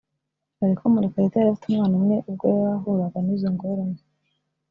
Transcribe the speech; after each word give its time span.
dore 0.57 0.73
ko 0.79 0.85
Murekatete 0.93 1.35
yari 1.37 1.49
afite 1.55 1.67
umwana 1.71 1.93
umwe 1.99 2.15
ubwo 2.29 2.45
yahuraga 2.63 3.17
n’izo 3.21 3.49
ngorane 3.55 4.01